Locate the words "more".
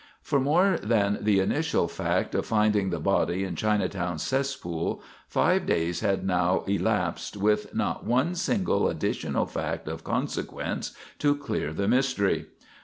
0.39-0.79